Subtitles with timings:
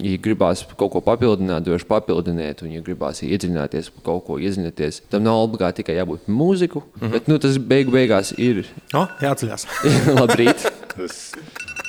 [0.00, 5.26] ja gribās kaut ko papildināt, droši papildiniet, un, ja gribās iedziļināties, kaut ko iezināties, tam
[5.26, 7.12] nav obligāti tikai jābūt mūziku, mm -hmm.
[7.16, 8.64] bet nu, tas beigu beigās ir.
[8.94, 9.66] O, jāatceļās.
[10.20, 10.68] Labrīt!
[10.96, 11.32] Tas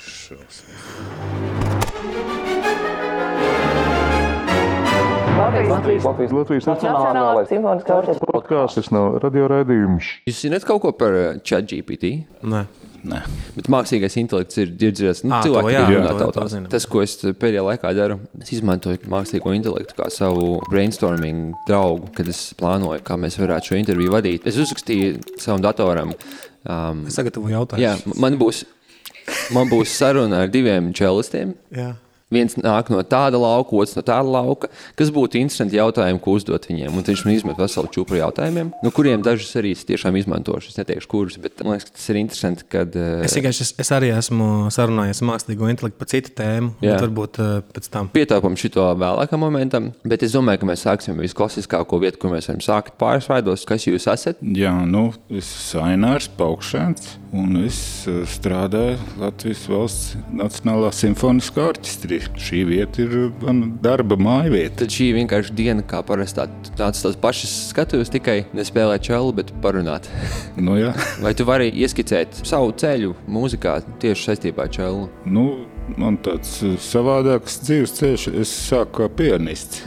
[0.06, 0.72] šausmas.
[5.42, 8.32] Latvijas Latvijas, Latvijas Nacionālais simfoniskais orķestris.
[8.34, 10.10] podkāsts, tas nav radio raidījums.
[10.30, 12.14] Jūs zināt kaut ko par uh, ChatGPT?
[12.46, 12.66] Nē.
[13.02, 13.20] Nē.
[13.56, 15.24] Bet mākslīgais intelekts ir dzirdēts.
[15.26, 15.34] Nu,
[16.54, 16.68] zinām.
[16.70, 22.30] Tas, ko es pēdējā laikā daru, es izmantoju mākslīgo intelektu kā savu brainstorming draugu, kad
[22.30, 24.46] es plānoju, kā mēs varētu šo interviju vadīt.
[24.46, 26.14] Es uzrakstīju savam datoram.
[26.62, 27.82] Um, Es sagatavoju jautājumu.
[27.82, 28.66] jā, man būs,
[29.56, 31.56] man būs saruna ar diviem čelistiem.
[31.74, 31.96] jā.
[32.32, 34.70] Viens nāk no tāda lauka, otrs no tāda lauka.
[34.96, 36.96] Kas būtu interesanti jautājumi, ko uzdot viņiem?
[36.96, 40.72] Un viņš man izmet veselu čūpu ar jautājumiem, no kuriem dažus arī es tiešām izmantošu.
[40.72, 42.68] Es neteikšu, kurus, bet man liekas, ka tas ir interesanti.
[42.72, 46.72] Kad, uh, Es, vienkārši- es, es arī esmu sarunājies ar mākslīgo intelektu par citu tēmu.
[46.80, 46.96] Jā.
[46.96, 48.08] bet Varbūt uh, pēc tam.
[48.16, 52.48] Pietāpam šo vēlākam momentam, bet es domāju, ka mēs sāksim ar visklasiskāko vietu, kur mēs
[52.48, 53.66] varam sākt pāris vārdos.
[53.68, 54.40] Kas jūs esat?
[54.42, 62.21] Jā, nu, es esmu Ainārs Paukšēns, un es eh, strādāju Latvijas valsts Nacionālā simfoniskā orķestrī.
[62.42, 64.76] Šī vieta ir mana darba māja vieta.
[64.84, 69.54] Tad šī vienkārši diena, kā parasti tā- tāds tās pašas skatuves, tikai nespēlēt čelu, bet
[69.64, 70.08] parunāt.
[70.62, 70.92] Nu, jā,
[71.24, 75.10] Vai tu vari ieskicēt savu ceļu mūzikā tieši saistībā ar čelu?
[75.26, 75.46] nu,
[75.98, 78.28] man tāds eh, savādāks dzīves ceļš.
[78.42, 79.82] Es sāku kā pianists.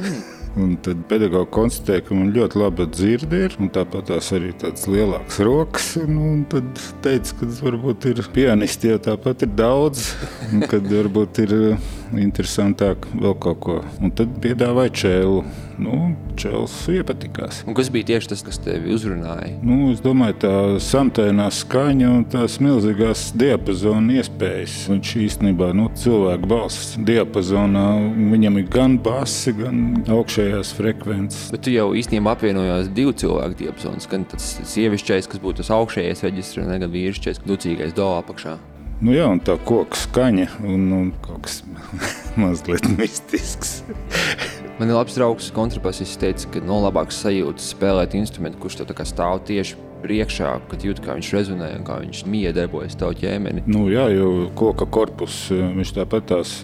[0.54, 4.86] Un tad pedagogs konstatēja, ka man ļoti laba dzirde ir, un tāpat tās arī tādas
[4.86, 5.88] lielākas rokas.
[5.98, 6.68] Un, un tad
[7.02, 10.12] teica, ka varbūt ir pianisti jau tāpat ir daudz,
[10.52, 13.80] un kad varbūt ir eh, interesantāk vēl kaut ko.
[13.98, 15.42] Un tad piedāvāja čēlu.
[15.74, 17.62] Nu, čēls iepatikās.
[17.66, 19.56] Un kas bija tieši tas, kas tevi uzrunāja?
[19.66, 20.52] Nu, es domāju, tā
[20.82, 24.76] samtainā skaņa un tās milzīgās diapazona iespējas.
[24.92, 27.88] Viņš īstenībā nu, cilvēku balss diapazonā,
[28.34, 29.82] viņam ir gan basi, gan
[30.44, 31.48] augšējās frekvences.
[31.54, 34.08] Bet tu jau īstenībā apvienojās divu cilvēku diapazons.
[34.10, 38.58] Gan tas sievišķais, kas būtu tas augšējais reģistrs, gan vīrišķais, ducīgais do apakšā.
[39.00, 41.62] Nu, jā, un tā koka skaņa un, un kaut kas
[42.40, 43.82] mazliet mistisks.
[44.78, 49.42] Man ir labs draugs, kontrabasists, teica, ka no labākas sajūtas spēlēt instrumentu, kurš tev stāv
[49.48, 53.64] tieši priekšā, kad jūt, kā viņš rezonē un kā viņš mija darbojas tavu ķēmeni.
[53.70, 56.54] Nu, jā, jau koka korpus viņš tāpat tās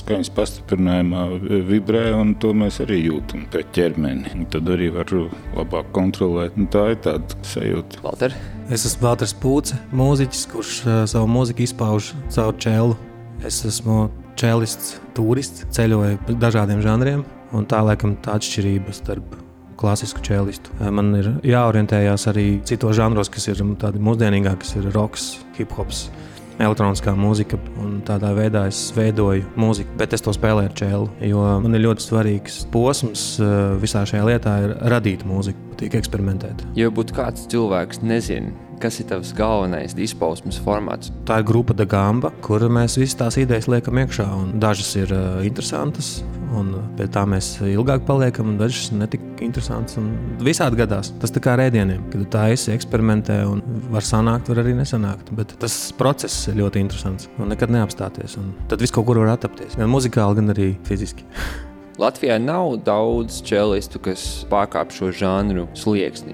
[0.00, 1.26] skaņas pastiprinājumā
[1.70, 4.34] vibrē, un to mēs arī jūtam pret ķermeni.
[4.36, 5.10] Un tad arī var
[5.56, 6.58] labāk kontrolēt.
[6.58, 8.02] Un tā ir tāda sajūta.
[8.04, 8.34] Valter,
[8.70, 12.94] Es esmu Valters Pūce, mūziķis, kurš uh, savu mūziku izpauž caur čēlu.
[13.42, 14.04] Es esmu
[14.38, 19.39] čēlists, turists, ceļoju pa dažādiem žanriem, un tā laikam tā atšķirība starp
[19.80, 20.72] klasisku čēlistu.
[20.78, 25.72] Uh, Man ir jāorientējās arī citos žanros, kas ir tādi mūsdienīgāki, kas ir roks, hip
[25.78, 26.08] hops.
[26.60, 31.06] Elektroniskā mūzika, un tādā veidā es veidoju mūziku, bet es to spēlēju ar čēlu.
[31.24, 36.66] Jo man ir ļoti svarīgs posms uh, visā šajā lietā, ir radīt mūziku, patīk eksperimentēt.
[36.76, 41.84] ja būtu kāds cilvēks, nezinu, kas ir tavs galvenais izpausmes formāts, Tā ir grupa de
[41.86, 44.26] gamba, kur mēs visas tās idejas liekam iekšā.
[44.58, 46.24] Dažas ir uh, interesantas,
[46.58, 50.00] un pie tā mēs ilgāk paliekam, un dažas netik interesantas.
[50.42, 51.12] Visādi gadās.
[51.22, 53.62] Tas kā rēdieniem, kad tā esi eksperimentē, un
[53.94, 55.30] var sanākt, var arī nesanākt.
[55.38, 58.38] Bet tas process ir ļoti interesants un nekad neapstāties.
[58.40, 59.78] Un tad viss kaut kur var attapties.
[59.78, 61.28] Gan muzikāli, gan arī fiziski.
[62.00, 66.32] Latvijā nav daudz čelistu, kas pārkāp šo žanru slieksni.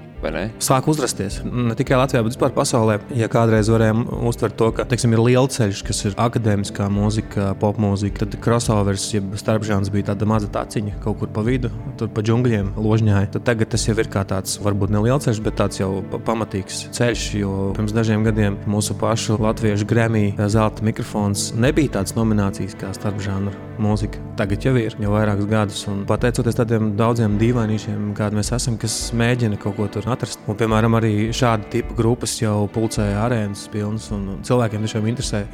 [0.63, 1.39] Sāk uzrasties.
[1.45, 2.97] Ne tikai Latvijā, bet vispār pasaulē.
[3.17, 8.23] Ja kādreiz varējām uztvert to, ka teiksim, ir liela ceļš, kas ir akadēmiskā mūzika, popmūzika,
[8.25, 11.69] tad crossovers, jeb starpžāns bija tāda maza taciņa kaut kur pa vidu,
[11.99, 13.31] tur pa džungļiem ložņāja.
[13.37, 16.21] Tad tagad tas jau ir kā tāds, varbūt ne liels ceļš, bet tāds jau pa-
[16.31, 17.27] pamatīgs ceļš.
[17.37, 23.53] Jo pirms dažiem gadiem mūsu pašu latviešu grēmija zelta mikrofons nebija tāds nominācijas kā starpžānu
[23.81, 24.21] mūzika.
[24.37, 28.95] Tagad jau ir jau vairākus gadus, un pateicoties tādiem daudziem dīvainīšiem, kādi mēs esam, kas
[29.17, 30.41] mēģina kaut ko tur atrast.
[30.47, 35.45] Un, piemēram, arī šāda tipa grupas jau pulcēja arēnas pilnas, un cilvēkiem tiešām interesē.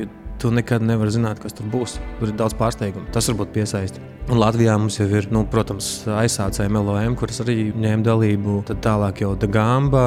[0.42, 2.00] Tu nekad nevari zināt, kas tur būs.
[2.20, 3.10] Tur ir daudz pārsteigumu.
[3.16, 4.13] Tas varbūt piesaista.
[4.32, 8.62] Un Latvijā mums jau ir, nu, protams, aizsācēja MLM, kuras arī ņēma dalību.
[8.70, 10.04] Tad tālāk jau Dagamba,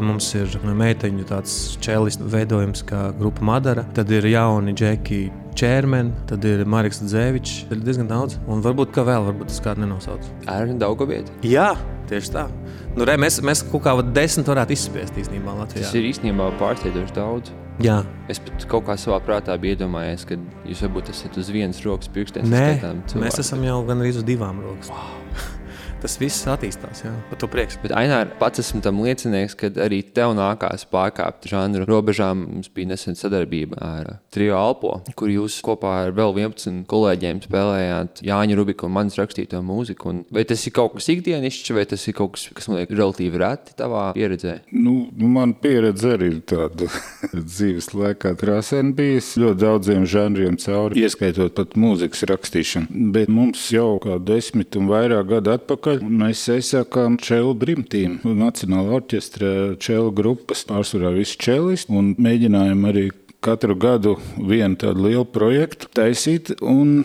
[0.00, 3.84] mums ir meiteņu tāds čēlis veidojums kā grupa Madara.
[3.96, 5.20] Tad ir jauni džeki
[5.58, 7.66] Čērmeni, tad ir Marks Zēvičs.
[7.68, 8.38] Tad ir diezgan daudz.
[8.48, 10.24] Un varbūt kā vēl, varbūt tas kādu nenosauc.
[10.48, 11.34] Ārni Daugovieti.
[11.52, 11.74] Jā,
[12.08, 12.48] tieši tā.
[12.96, 15.84] Nu, re, mēs, mēs kaut kā desmit varētu izspiest īstenībā Latvijā.
[15.84, 17.52] Tas ir īstenībā pārsteidzoši daudz.
[17.84, 20.36] Jā, Es pat kaut kā savā prātā biju iedomājies, ka
[20.68, 22.44] jūs varbūt esat uz vienas rokas pirkstiem.
[22.44, 23.38] Nē, mēs cilvēku.
[23.58, 24.94] Esam jau gan arī uz divām rokām.
[24.94, 25.57] Wow.
[26.02, 27.02] Tas viss attīstās.
[27.04, 27.78] Jā, par to prieks.
[27.82, 32.44] Bet Ainār, pats esmu tam liecinieks, ka arī tev nākās pārkāpt žanru robežām.
[32.48, 38.22] Mums bija nesen sadarbība ar Trio Alpo, kur jūs kopā ar vēl 11 kolēģiem spēlējāt
[38.26, 40.12] Jāņa Rubika un manas rakstīto mūziku.
[40.12, 42.98] Un vai tas ir kaut kas ikdienišķs, vai tas ir kaut kas, kas man liekas
[42.98, 44.58] relatīvi reti tavā pieredzē?
[44.74, 46.88] Nu, man pieredze arī ir tāda
[47.52, 53.10] dzīves laikā krāsaina bijusi ļoti daudziem žanriem cauri, ieskaitot pat mūzikas rakstīšanu.
[53.14, 59.52] Bet mums jau kā desmit un vairāk gadu atpakaļ mēs aizsākām Čelu Brimtīm, Nacionāla orķestra
[59.82, 63.08] Čelu grupas, pārsvarā visi čelisti, un mēģinājām arī
[63.44, 66.50] katru gadu vienu tādu lielu projektu taisīt.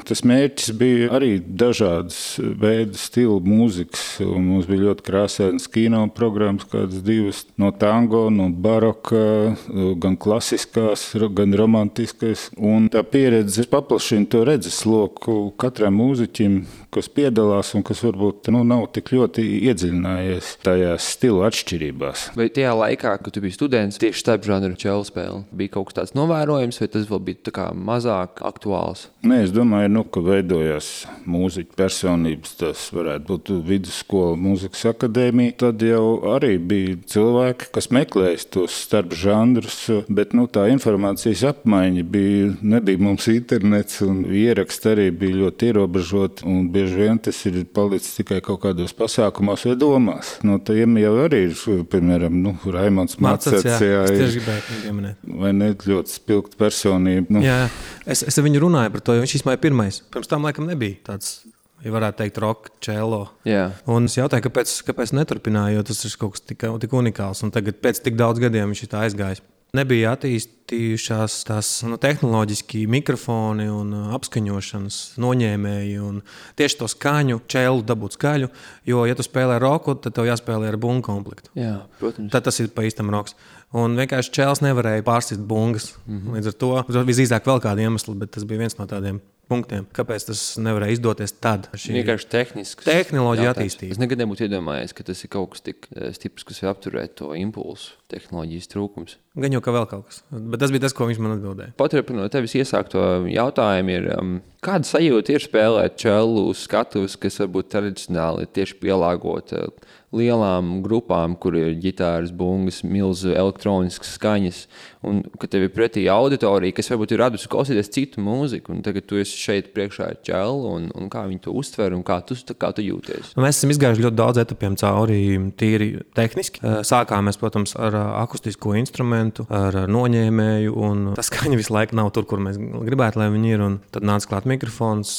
[0.08, 4.18] Tas mērķis bija arī dažādas veidu stilu mūzikas.
[4.24, 9.54] Mums bija ļoti krāsainas kino programmas, kādas divas no tango, no baroka,
[10.02, 12.50] gan klasiskās, gan romantiskās.
[12.58, 16.58] Un tā pieredze paplašina to redzesloku katram mūziķim,
[16.94, 22.32] kas piedalās un kas varbūt nu, nav tik ļoti iedziļinājies tajās stilu atšķirībās.
[22.38, 26.02] Vai tajā laikā, kad tu biji students, tieši starp žanru ķēlu spēli, bija kaut kas
[26.02, 27.44] tāds novērojams, vai tas vēl bija
[27.76, 29.10] mazāk aktuāls?
[29.24, 30.88] Nē, es domāju, nu, ka veidojās
[31.32, 32.58] mūziķa personības.
[32.60, 35.54] Tas varētu būt vidusskola, mūzikas akadēmija.
[35.62, 39.78] Tad jau arī bija cilvēki, kas meklēja tos starp žanrus,
[40.12, 46.58] bet nu, tā informācijas apmaiņa bija, nebija mums internets, un ieraksti arī bija ļoti ierobežoti.
[46.76, 50.34] Bieži vien tas ir palicis tikai kaut kādos pasākumos vai domās.
[50.44, 51.64] No tiem jau arī ir,
[51.96, 53.64] piemēram, nu, Raimons Macets.
[53.72, 55.24] Jā, jā, gribēju pieminēt.
[55.46, 57.38] Vai ne ļoti spilgta personība.
[57.38, 57.48] Nu.
[57.48, 57.62] Jā,
[58.04, 60.00] es, es ar viņu runāju par to, jo viņš īstenībā ir pirmais.
[60.14, 61.42] Pirms tam laikam nebija tāds.
[61.84, 63.26] Ja varētu teikt, roka čēlo.
[63.44, 63.66] Jā.
[63.92, 67.42] Un es jautāju, kāpēc, kāpēc neturpināju, jo tas ir kaut kas tik, tik unikāls.
[67.44, 69.44] Un tagad, pēc tik daudz gadiem, viņš ir aizgājis.
[69.74, 75.96] Nebija attīstījušās tās nu, tehnoloģiski mikrofoni un uh, apskaņošanas noņēmēji.
[75.98, 76.20] Un
[76.60, 78.52] tieši to skaņu, čēlu dabūt skaļu.
[78.86, 81.50] Jo, ja tu spēlē roku, tad tev jāspēlē ar bungu komplektu.
[81.58, 82.30] Jā, protams.
[82.36, 83.34] Tad tas ir pa īstam roks.
[83.74, 85.96] Un vienkārši čēlis nevarēja pārsist bungas.
[86.06, 86.38] Mm -hmm.
[86.38, 89.24] Līdz ar to visdrīzāk vēl kāda iemesla, bet tas bija viens no tādiem
[89.54, 89.88] punktiem.
[89.96, 91.70] Kāpēc tas nevarēja izdoties tad?
[91.78, 92.88] Šī vienkārši tehniski.
[92.90, 93.96] Tehnoloģija attīstība.
[93.96, 97.32] Es nekad nebūtu iedomājies, ka tas ir kaut kas tik stiprs, kas var apturēt to
[97.38, 99.18] impulsu, tehnoloģijas trūkums.
[99.40, 100.22] Gan jau ka vēl kaut kas.
[100.30, 101.74] Bet tas bija tas, ko viņš man atbildēja.
[101.80, 103.02] Paturpinot tevis iesākto
[103.32, 104.36] jautājumu, ir, um,
[104.66, 109.66] kāda sajūta ir spēlēt čelu uz skatuves, kas varbūt tradicionāli ir tieši pielāgota
[110.14, 114.64] lielām grupām, kur ir ģitāras, bungas, milzu elektroniskas skaņas,
[115.04, 119.08] un ka tev ir pretī auditorija, kas varbūt ir radusi klausīties citu mūziku, un tagad
[119.10, 122.38] tu esi šeit priekšā ar ķēlu, un, un kā viņi to uztver, un kā tu,
[122.60, 123.34] kā tu jūties.
[123.36, 125.20] Nu, mēs esam izgājuši ļoti daudz etapiem cauri
[125.60, 126.64] tīri tehniski.
[126.88, 132.28] Sākām mēs, protams, ar akustisko instrumentu, ar noņēmēju, un tas skaņa visu laiku nav tur,
[132.30, 133.64] kur mēs gribētu, lai viņi ir.
[133.64, 135.16] Un tad nāca klāt mikrofons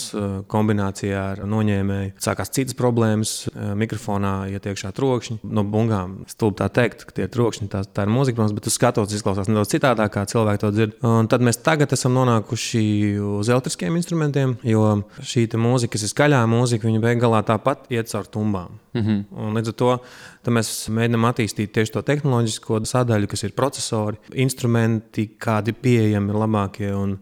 [0.50, 2.14] kombinācijā ar noņēmēju.
[2.24, 3.34] Sākās citas problēmas.
[3.54, 6.24] Mikrofonā iet iekšā trokšņi no bungām.
[6.28, 9.48] Stulbi tā teikt, ka tie trokšņi tā, tā ir mūzika, protams, bet uz skatuves izklausās
[9.48, 10.96] nedaudz citādāk, kā cilvēki to dzird.
[11.04, 12.84] Un tad mēs tagad esam nonākuši
[13.40, 18.10] uz elektriskiem instrumentiem, jo šī mūzika, kas ir skaļā mūzika, viņa beig galā tāpat iet
[18.12, 18.78] caur tumbām.
[18.94, 19.24] Mm -hmm.
[19.32, 19.98] Un līdz ar to
[20.50, 26.94] mēs mēģinām attīstīt tieši to tehnoloģisko sadaļu, kas ir procesori, instrumenti, kādi ir pieejami labākie
[26.94, 27.18] un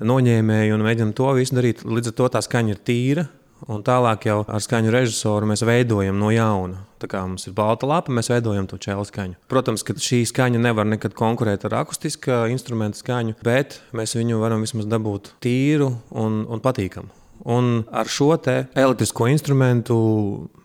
[0.00, 1.84] noņēmēji, un mēģinām to visu darīt.
[1.84, 3.26] Līdz ar to tā skaņa ir tīra.
[3.72, 6.82] Un tālāk jau ar skaņu režisoru mēs veidojam no jauna.
[7.00, 9.36] Tā kā mums ir balta lapa, mēs veidojam to čēlu skaņu.
[9.50, 14.64] Protams, ka šī skaņa nevar nekad konkurēt ar akustiskā instrumenta skaņu, bet mēs viņu varam
[14.64, 17.12] vismaz dabūt tīru un, un patīkamu.
[17.52, 19.96] Un ar šo elektrisko instrumentu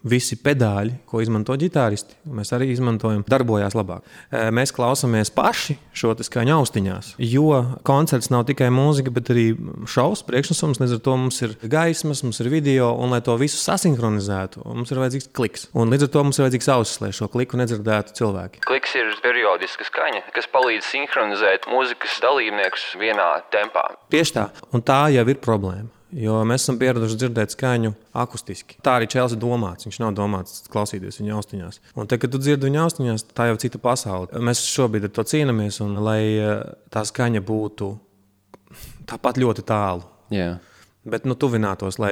[0.08, 4.08] visi pedāļi, ko izmanto ģitāristi, mēs arī izmantojam, darbojas labāk.
[4.54, 9.46] Mēs klausāmies paši šo skaņu austiņās, jo koncerts nav tikai mūzika, bet arī
[9.86, 10.82] šausmas priekšnesums.
[10.82, 14.92] Līdz ar to mums ir gaismas, mums ir video, un lai to visu sasinhronizētu, mums
[14.92, 15.68] ir vajadzīgs kliks.
[15.78, 18.66] Un līdz ar to mums ir vajadzīgs ausis, lai šo kliku nedzirdētu cilvēki.
[18.66, 23.88] Kliks ir periodiska skaņa, kas palīdz sinhronizēt mūzikas dalībniekus vienā tempā.
[24.14, 25.90] Tieši tā, un tā jau ir problēma.
[26.12, 28.78] Jo mēs esam pieraduši dzirdēt skaņu akustiski.
[28.84, 29.88] Tā arī Čēlis ir domāts.
[29.88, 31.80] Viņš nav domāts klausīties viņa austiņās.
[31.96, 34.28] Un te, kad tu dzirdi viņa austiņās, tā jau ir cita pasaule.
[34.44, 36.22] Mēs šobrīd ar to cīnāmies, un lai
[36.92, 37.94] tā skaņa būtu
[39.08, 40.04] tāpat ļoti tālu.
[40.32, 40.60] Yeah.
[41.02, 42.12] Bet nu, tuvinātos, lai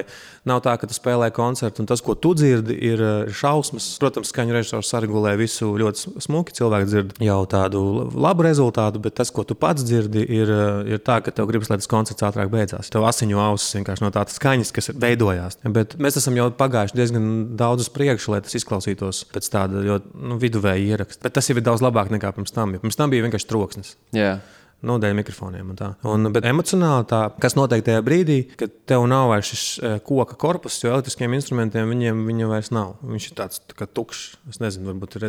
[0.49, 3.03] nav tā, ka tu spēlē koncertu, un tas, ko tu dzirdi, ir
[3.37, 3.85] šausmas.
[4.01, 6.55] Protams, skaņu režisors saregulē visu ļoti smuki.
[6.57, 7.83] Cilvēks dzird jau tādu
[8.17, 10.53] labu rezultātu, bet tas, ko tu pats dzirdi, ir,
[10.89, 12.89] ir tā, ka tev gribas, lai tas koncerts ātrāk beidzās.
[12.89, 15.61] Tev asiņo ausis vienkārši no tādas skaņas, kas veidojās.
[15.69, 17.31] Bet mēs esam jau pagājuši diezgan
[17.61, 21.27] daudz uz priekšu, lai tas izklausītos pēc tāda ļoti nu, viduvēja ieraksta.
[21.27, 22.73] Bet tas jau ir daudz labāk nekā pirms tam.
[22.81, 23.99] Pirms tam bija vienkārši troksnis.
[24.17, 24.41] Yeah.
[24.85, 25.73] Nu, dēļ mikrofoniem.
[25.73, 25.89] un tā.
[26.07, 30.37] Un, bet emocionāli tā, kas notiek tajā brīdī, kad tev nav vairs šis eh, koka
[30.39, 32.93] korpus, jo elektriskiem instrumentiem viņiem viņa vairs nav.
[33.03, 34.23] Viņš ir tāds tā tukšs.
[34.53, 35.27] Es nezinu, varbūt ir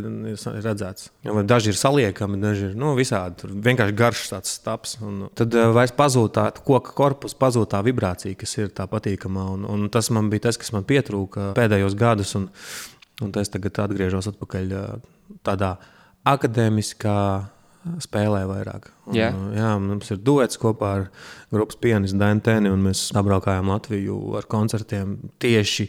[0.62, 1.10] redzēts.
[1.26, 3.40] Vai daži ir saliekami, daži ir nu, visādi.
[3.42, 4.96] Tur vienkārši garš tāds stāps.
[5.02, 9.50] Un tad uh, vairs pazūd tā koka korpus, pazūd tā vibrācija, kas ir tā patīkamā.
[9.56, 12.36] Un, un tas man bija tas, kas man pietrūka pēdējos gadus.
[12.38, 12.52] Un,
[13.26, 14.92] un es tagad atgriežos atpakaļ uh,
[15.46, 15.74] tādā
[16.30, 17.18] akadēmiskā
[18.02, 18.90] spēlē vairāk.
[19.08, 19.30] Un, Jā.
[19.56, 21.06] jā, mums ir duets kopā ar
[21.52, 25.88] grupas pianistu Danteni, un mēs apbraukājām Latviju ar koncertiem tieši.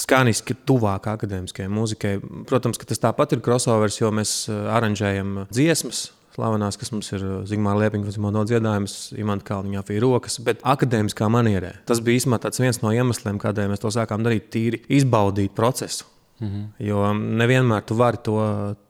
[0.00, 2.16] Skaniski tuvāk akadēmiskajai mūzikai.
[2.48, 7.24] Protams, ka tas tāpat ir crossovers, jo mēs eh, aranžējam dziesmas, slavenās, kas mums ir
[7.24, 11.78] eh, Zigmāra Liepiņa, kas ir dziedājums, Imants Kalniņā, Fija Rokas, bet akadēmiskā manierē.
[11.88, 16.08] Tas bija īstenībā viens no iemesliem, kādēļ mēs to sākām darīt, tīri izbaudīt procesu.
[16.40, 16.64] -hmm.
[16.78, 18.36] Jo nevienmēr tu vari to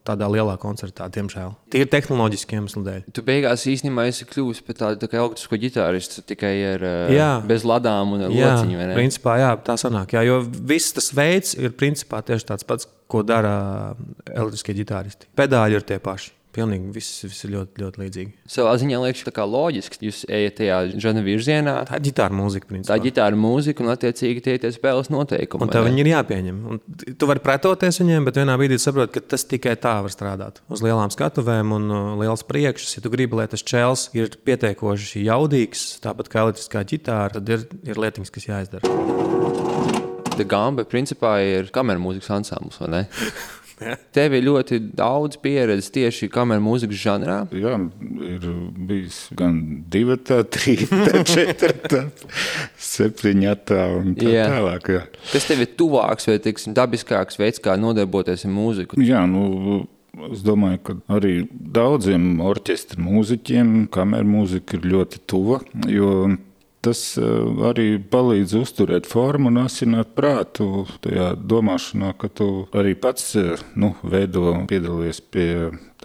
[0.07, 1.55] tādā lielā koncertā, diemžēl.
[1.71, 3.01] Tie ir tehnoloģiski iemesli dēļ.
[3.13, 7.31] Tu beigās īstenībā esi kļuvis par tādu tā kā elektrisko ģitāristu tikai ar Jā.
[7.39, 8.79] uh, bez ladām un Jā, lociņu.
[8.79, 8.95] ne?
[8.95, 10.15] principā, jā, tā sanāk.
[10.15, 13.95] Jā, jo viss tas veids ir principā tieši tāds pats, ko dara
[14.31, 15.27] elektriskie ģitāristi.
[15.39, 16.36] Pedāļi ir tie paši.
[16.57, 18.31] Pilnīgi viss, viss ir ļoti, ļoti līdzīgi.
[18.49, 19.99] Savā ziņā liekas, tā kā loģiski.
[20.09, 22.65] Jūs ejat tajā žana virzienā, Tā ir ģitāra mūzika.
[22.65, 22.97] tā Principā.
[22.97, 25.67] ir ģitāra mūzika un attiecīgi tie ir spēles noteikumi.
[25.67, 25.83] Un ne?
[25.91, 26.63] viņi ir jāpieņem.
[26.73, 26.81] Un
[27.21, 30.63] tu vari pretoties viņiem, bet vienā brīdī saproti, ka tas tikai tā var strādāt.
[30.73, 32.97] Uz lielām skatuvēm un uh, liels priekšs.
[32.97, 37.69] Ja tu gribi, lai tas čels ir pietiekoši jaudīgs, tāpat kā elektriskā ģitāra, tad ir,
[37.85, 38.97] ir lietiņas, kas jāizdara.
[40.37, 42.77] The Gamba principā ir kameras mūzikas ansamblis.
[42.83, 43.03] vai ne?
[43.77, 43.97] Jā.
[44.17, 47.37] Tev ir ļoti daudz pieredzes tieši kameras mūzikas žanrā.
[47.53, 47.75] Jā,
[48.25, 48.47] ir
[48.89, 49.59] bijis gan
[49.93, 50.89] divi, trīs,
[51.35, 52.07] četri,
[52.81, 54.47] septiņi tā un tā Jā.
[54.55, 54.89] tālāk.
[54.97, 55.03] Jā.
[55.29, 58.97] Kas tev ir tuvāks vai tiksim, dabiskāks veids, kā nodarboties ar mūziku?
[59.05, 59.83] Jā, nu,
[60.31, 65.61] es domāju, ka arī daudziem orķestra mūziķiem kameras mūzika ir ļoti tuva.
[65.93, 66.31] Jo
[66.87, 67.27] tas eh,
[67.69, 73.95] arī palīdz uzturēt formu un asināt prātu tajā domāšanā, ka tu arī pats eh, nu,
[74.07, 75.51] veido, piedalies pie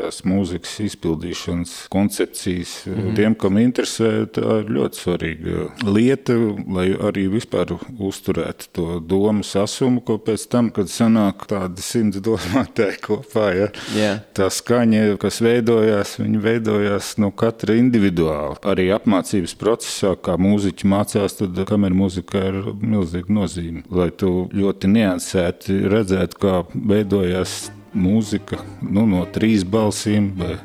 [0.01, 2.73] tās mūzikas izpildīšanas koncepcijas.
[2.85, 3.15] Mm -hmm.
[3.15, 6.35] Tiem, kam interesē, tā ir ļoti svarīga lieta,
[6.67, 12.99] lai arī vispār uzturētu to domu sasumu, ko pēc tam, kad sanāk tādi simts domātāji
[13.01, 14.19] kopā, ja, Jā.
[14.33, 18.57] tā skaņa, kas veidojās, viņi veidojās no katra individuāli.
[18.63, 23.83] Arī apmācības procesā, kā mūziķi mācās, tad kameras mūzika ir milzīga nozīme.
[23.89, 30.55] Lai tu ļoti neatsēti redzētu, kā veidojās mūzika nu, no trīs balsīm vai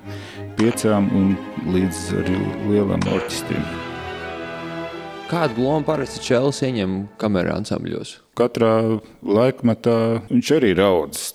[0.58, 1.34] piecām un
[1.74, 3.64] līdz arī lielam orķestrim.
[5.26, 8.14] Kādu lomu parasti čels ieņem kameras ansambļos?
[8.36, 9.96] Katrā laikmetā
[10.28, 11.32] viņš arī ir audzis.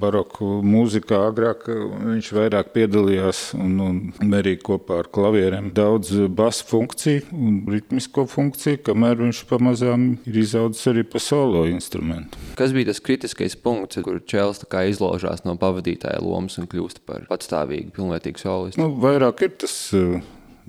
[0.00, 3.76] Baroku mūzikā agrāk viņš vairāk piedalījās un,
[4.20, 10.40] un arī kopā ar klavieriem daudz basu funkciju un ritmisko funkciju, kamēr viņš pamazām ir
[10.42, 12.40] izaudzis arī pa solo instrumentu.
[12.58, 14.20] Kas bija tas kritiskais punkts, kur
[14.70, 18.80] kā izlaužās no pavadītāja lomas un kļūst par patstāvīgu, pilnvērtīgu solistu?
[18.80, 20.20] Nu, vairāk ir tas eh,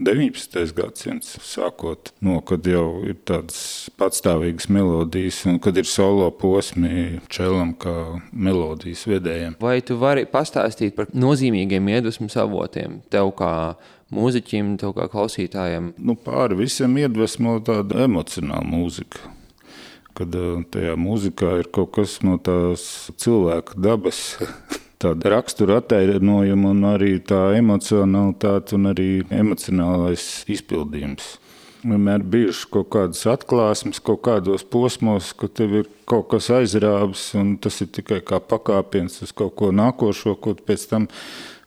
[0.02, 0.74] 19.
[0.74, 7.76] gadsimts, sākot no kad jau ir tādas patstāvīgas melodijas, un kad ir solo posmi čelam,
[7.78, 7.94] kā
[8.34, 9.60] melodijas vedējiem.
[9.62, 13.54] Vai tu vari pastāstīt par nozīmīgiem iedvesmas avotiem tev kā
[14.10, 15.94] mūziķim, tev kā klausītājam?
[16.02, 19.22] Nu, pāri visam iedvesmo tāda emocionāla mūzika.
[20.18, 24.26] Kad eh, tajā mūzikā ir kaut kas no tās cilvēka dabas,
[25.02, 31.38] tāda rakstura attainojuma, un arī tā emocionalitāte un arī emocionālais izpildījums.
[31.82, 37.56] Vienmēr bijušas kaut kādas atklāsmes, kaut kādos posmos, ka tev ir kaut kas aizrāvis, un
[37.58, 41.08] tas ir tikai kā pakāpiens uz kaut ko nākošo, ko pēc tam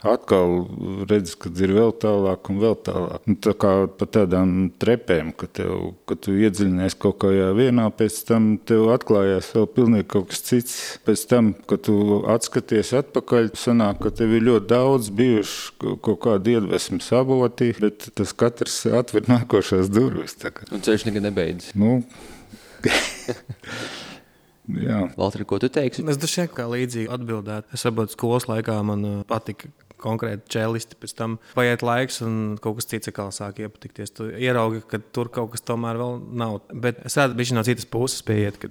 [0.04, 0.66] atkal
[1.08, 3.25] redz, kad ir vēl tālāk un vēl tālāk.
[3.28, 8.20] Nu, tā kā pa tādām trepēm, ka, tev, ka tu iedziļinies kaut kādā vienā, pēc
[8.28, 10.76] tam tev atklājās vēl pilnīgi kaut kas cits.
[11.06, 16.58] Pēc tam, kad tu atskaties atpakaļ, sanāk, ka tev ir ļoti daudz bijuši kaut kādi
[16.58, 20.37] iedvesmas avoti, bet tas katrs atver nākošās durvis.
[20.70, 21.73] Un ceļš nekad nebeidzas.
[21.78, 22.00] Nu,
[24.87, 25.00] jā.
[25.16, 26.04] Valtra, ko tu teiksi?
[26.11, 27.73] Es droši vien kā līdzīgi atbildētu.
[27.75, 29.70] Es saprotu, skolas laikā man uh, patika
[30.04, 30.99] konkrēti čelisti.
[31.00, 34.14] Pēc tam paiet laiks, un kaut kas cits atkal sāk iepatikties.
[34.14, 36.61] Tu ieraugi, ka tur kaut kas tomēr vēl nav.
[36.70, 38.68] Bet es redzu, ka no citas puses pieiet.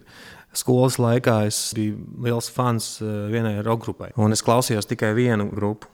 [0.53, 4.11] Skolas laikā es biju liels fans uh, vienai roka grupai.
[4.21, 5.89] Un es klausījos tikai vienu grupu,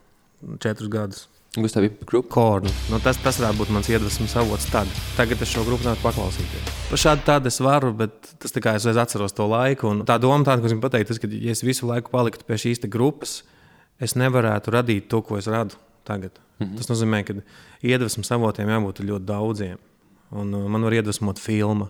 [0.60, 1.28] četrus gadus.
[1.56, 2.30] Kas tev bija grupa?
[2.30, 2.72] Kornu.
[2.92, 4.68] Nu, tas, tas varētu būt mans iedvesmas avots.
[4.70, 4.90] Tad.
[5.18, 6.68] Tagad es šo grupu nevaru paklausīties.
[6.92, 9.90] Pa šādi tādu es varu, bet tas tā kā es atceros to laiku.
[9.90, 12.46] Un tā doma, tāda, ko es gribu pateikt, tas, ka, ja es visu laiku paliktu
[12.46, 13.40] pie šīs grupas,
[14.00, 15.76] es nevarētu radīt to, ko es radu.
[16.10, 16.32] tagad.
[16.60, 16.78] Mm -hmm.
[16.78, 17.34] Tas nozīmē, ka
[17.84, 19.78] iedvesmas avotiem jābūt ļoti daudziem.
[20.32, 21.88] Un uh, man var iedvesmot filmu,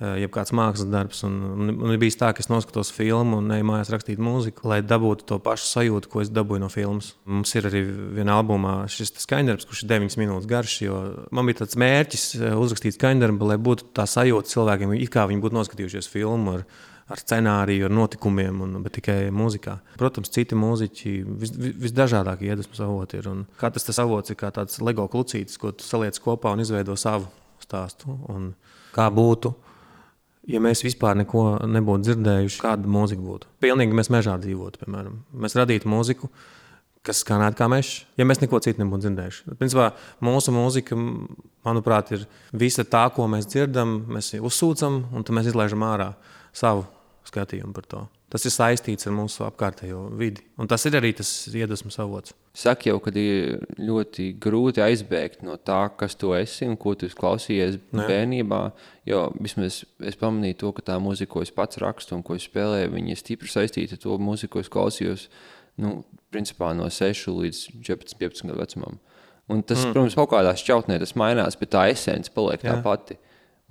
[0.00, 1.22] uh, jeb kāds mākslas darbs.
[1.26, 4.68] Un, un, un ir bijis tā, ka es noskatos filmu un eju mājās rakstīt mūziku,
[4.68, 7.14] lai dabūtu to pašu sajūtu, ko es dabūju no filmas.
[7.24, 7.82] Mums ir arī
[8.18, 10.82] vienā albumā šis skaņdarbs, kurš ir 9 minūtes garš.
[11.30, 15.42] Man bija tāds mērķis uh, uzrakstīt skaņdarbu, lai būtu tā sajūta cilvēkiem, it kā viņi
[15.42, 16.58] būtu noskatījušies filmu.
[16.58, 16.64] Ar,
[17.08, 19.78] ar scenāriju, ar notikumiem, un, bet tikai mūzikā.
[20.00, 23.30] Protams, citi mūziķi vis, vis, visdažādākie iedvesmas avoti ir.
[23.60, 27.30] Katrs tas avots ir kā tāds LEGO klucītis, ko tu saliec kopā un izveido savu
[27.64, 28.18] stāstu.
[28.28, 28.52] Un
[28.94, 29.54] kā būtu,
[30.52, 33.50] ja mēs vispār neko nebūtu dzirdējuši, kāda mūzika būtu?
[33.64, 35.22] Pilnīgi mēs mežā dzīvotu, piemēram.
[35.32, 36.28] Mēs radītu mūziku,
[37.08, 39.56] kas skanētu kā mežs, ja mēs neko citu nebūtu dzirdējuši.
[39.56, 39.88] Principā
[40.24, 40.98] mūsu mūzika,
[41.64, 46.12] manuprāt, ir visa tā, ko mēs dzirdam, mēs uzsūcam un tad mēs izlaižam ārā
[46.52, 46.84] savu
[47.28, 48.00] skatījumu par to.
[48.28, 50.42] Tas ir saistīts ar mūsu apkārtējo vidi.
[50.60, 52.34] Un tas ir arī tas iedvesmas avots.
[52.56, 57.08] Saka jau, ka ir ļoti grūti aizbēgt no tā, kas tu esi un ko tu
[57.08, 58.60] klausījies nu bērnībā.
[59.08, 62.44] Jo vismaz es pamanīju to, ka tā mūzika, ko es pats rakstu un ko es
[62.50, 65.28] spēlēju, ir stipri saistīta ar to mūziku, ko es klausījos
[65.80, 66.02] nu,
[66.34, 68.98] no 6 līdz 14, 15 gadu vecumam.
[69.48, 69.94] Un tas, mm.
[69.94, 72.74] protams, kaut kādā šķautnē tas mainās, bet tā esence paliek Jā.
[72.74, 73.16] tā pati.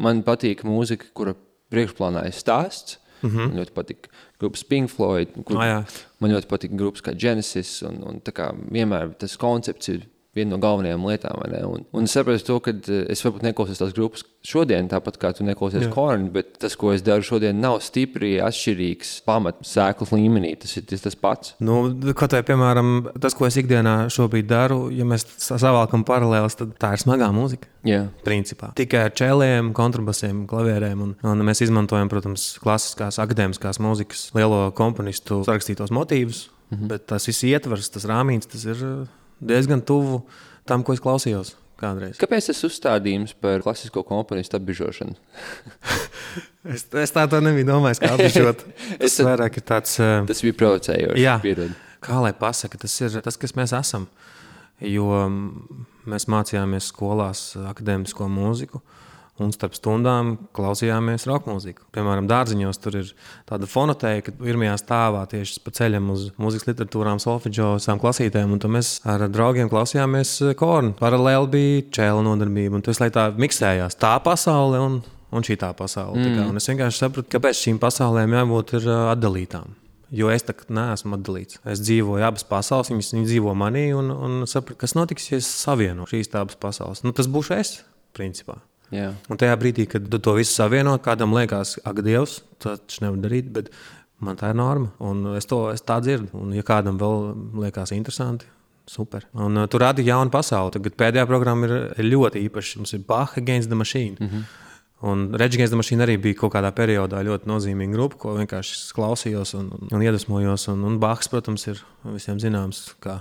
[0.01, 1.35] Man patīk mūzika, kura
[1.73, 2.97] priekšplānā ir stāsts.
[3.21, 3.47] Mm -hmm.
[3.47, 4.09] Man ļoti patīk
[4.39, 5.29] grupas Pink Floyd.
[5.45, 5.83] Kur, oh, jā.
[6.19, 7.81] man ļoti patīk grupas kā Genesis.
[7.83, 10.01] Un, un kā, vienmēr tas koncepts ir
[10.37, 11.43] viena no galvenajām lietām.
[11.67, 15.31] Un, un es saprotu, to, ka eh, es varbūt neklausos tās grupas šodien, tāpat kā
[15.35, 20.53] tu neklausies kornu, bet tas, ko es daru šodien, nav stipri atšķirīgs pamatsēklas līmenī.
[20.61, 21.55] Tas ir tas, tas pats.
[21.63, 21.81] Nu,
[22.17, 26.93] kaut vai, piemēram, tas, ko es ikdienā šobrīd daru, ja mēs savākam paralēlus, tad tā
[26.95, 27.71] ir smagā mūzika.
[27.87, 28.01] Jā.
[28.25, 28.73] Principā.
[28.77, 31.03] Tikai ar čēliem, kontrabasiem, klavierēm.
[31.05, 36.47] Un, un mēs izmantojam, protams, klasiskās, akadēmiskās mūzikas, lielo komponistu sarakstītos motīvus.
[36.67, 36.87] Mm -hmm.
[36.91, 38.81] Bet tas viss ietvers, tas rāmīns, tas ir
[39.39, 40.21] diezgan tuvu
[40.67, 41.55] tam, ko es klausījos.
[41.77, 42.15] Kādreiz.
[42.17, 45.13] Kāpēc tas uzstādījums par klasisko komponistu apbižošanu?
[46.73, 48.63] es, es tā to nebiju domājis, kā apbižot.
[48.97, 49.93] Tas es, vairāk ir tāds.
[50.01, 51.21] Uh, tas bija provocējoši.
[51.21, 51.75] Jā, pierod.
[52.01, 54.09] kā lai pasaka, tas ir tas, kas mēs esam.
[54.81, 55.27] Jo
[56.09, 58.81] mēs mācījāmies skolās akadēmisko mūziku.
[58.81, 59.06] Uh,
[59.37, 61.83] Un starp stundām klausījāmies roka mūziku.
[61.93, 63.11] Piemēram, dārziņos tur ir
[63.45, 68.55] tāda fonotēka, ka pirmajā stāvā tieši pa ceļam uz mūzikas literatūrām, solfeģo, savām klasītēm.
[68.55, 70.95] Un mēs ar draugiem klausījāmies kornu.
[70.97, 72.79] Paralēli bija čēla nodarbība.
[72.79, 76.17] Un tas, lai tā miksējās, tā pasaule un, un šī tā pasaule.
[76.17, 76.25] Mm.
[76.25, 79.75] Tā kā, es vienkārši sapratu, kāpēc šīm pasaulēm jābūt atdalītām.
[80.17, 81.59] Jo es tā neesmu atdalīts.
[81.67, 85.49] Es dzīvoju abas pasaules, viņas viņi dzīvo manī, un, un sapratu, kas notiks, ja es
[85.65, 87.03] savienošu šīs abas pasaules.
[87.03, 87.73] Nu, tas būšu es,
[88.15, 88.61] principā.
[88.93, 89.11] Jā.
[89.27, 93.49] Un tajā brīdī, kad tu to visu savieno, kādam liekas, ak, Dievs, tas nevar darīt.
[93.55, 93.71] Bet
[94.23, 96.31] man tā ir norma, un es to es tā dzirdu.
[96.39, 97.33] Un, ja kādam vēl
[97.65, 98.47] liekas interesanti,
[98.87, 99.27] super.
[99.35, 100.77] Un, uh, tur rada jaunu pasauli.
[100.77, 102.79] Tagad pēdējā programma ir ļoti īpaša.
[102.79, 104.15] Mums ir Baha Against the Machine.
[104.19, 104.47] Mm -hmm.
[105.05, 109.69] Un Reģions Mašīna arī bija kaut kādā periodā ļoti nozīmīga grupa, ko vienkārši klausījos un,
[109.93, 110.67] un iedvesmojos.
[110.73, 111.83] Un, un Bahs, protams, ir
[112.15, 112.95] visiem zināms.
[113.03, 113.19] Kā,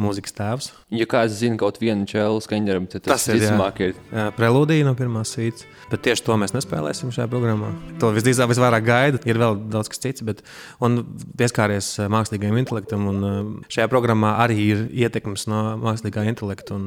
[0.00, 0.68] mūzikas tēvs.
[0.94, 3.96] Ja kāds zina kaut vienu čēlu skaņdarbu, tad tas, tas ir vismāk ir.
[4.12, 5.66] Jā, prelūdija no pirmās svītas.
[5.92, 7.72] Bet tieši to mēs nespēlēsim šajā programmā.
[8.00, 9.20] To visdrīzāk visvairāk gaida.
[9.28, 10.40] Ir vēl daudz kas cits, bet
[10.80, 13.04] pieskāries eh, mākslīgajam intelektam.
[13.10, 16.80] Un eh, šajā programmā arī ir ietekmes no mākslīgā intelekta.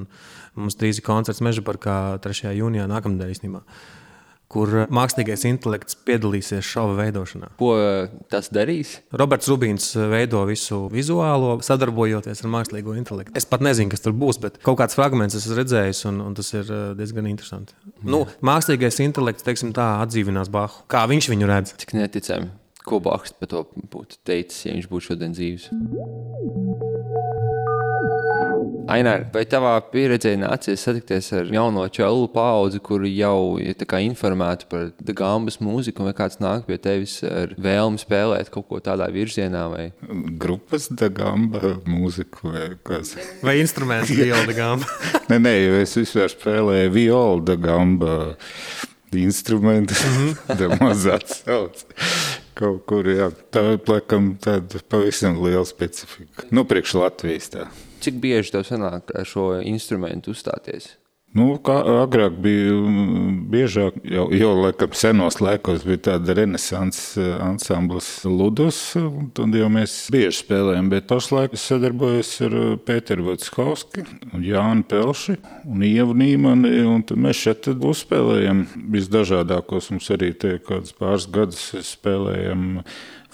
[0.56, 2.56] Mums drīz ir koncerts Meža parkā 3.
[2.58, 3.62] jūnijā nākamnedēļ īstenībā
[4.56, 7.52] kur mākslīgais intelekts piedalīsies šova veidošanā.
[7.60, 8.98] Ko eh, tas darīs?
[9.15, 13.36] Roberts Rubīns eh, veido visu vizuālo, sadarbojoties ar mākslīgo intelektu.
[13.38, 16.54] Es pat nezinu, kas tur būs, bet kaut kāds fragments esmu redzējis, un, un tas
[16.56, 17.76] ir eh, diezgan interesanti.
[17.86, 18.10] Jā.
[18.15, 20.86] Nu, mākslīgais intelekts, teiksim, tā atdzīvinās Bahu.
[20.91, 21.76] Kā viņš viņu redz?
[21.84, 22.54] Cik neticami.
[22.86, 25.72] Ko Bahs par to būtu teicis, ja viņš būtu šodien dzīves?
[28.91, 33.74] Ainār, vai tavā pieredzē nācies satikties ar jauno čelu paudzi, kuri jau ir
[34.06, 39.08] informēti par gambas mūziku, vai kāds nāk pie tevis ar vēlmi spēlēt kaut ko tādā
[39.13, 39.63] virzienā?
[39.71, 39.86] Vai?
[40.38, 43.15] Grupas gamba mūziku vai kas?
[43.41, 44.86] Vai instruments viola gamba?
[45.32, 48.19] nē, nē, jo es vispār spēlēju viola gamba
[49.15, 50.78] instrumentus, mm -hmm.
[50.82, 51.86] mazāk sauc.
[52.54, 56.43] Kaut kur, jā, tā ir laikam tāda pavisam liela specifika.
[56.52, 57.67] Nu, priekš Latvijas tā.
[58.06, 60.91] Cik bieži tev sanāk ar šo instrumentu uzstāties?
[61.36, 61.74] Nu, kā
[62.06, 62.76] agrāk bija
[63.52, 69.68] biežāk, jau, jau laikam senos laikos bija tāda renesanses eh, ansamblis Ludus, un tad jau
[69.74, 74.06] mēs bieži spēlējam, bet pašlaik es sadarbojos ar eh, Pēteru Vatskovski
[74.48, 75.36] Jānu Pelši
[75.68, 78.63] un Ievu Nīmani, un mēs šeit tad uzspēlējam
[78.96, 82.86] visdažādākos, mums arī te kāds pāris gadus spēlējam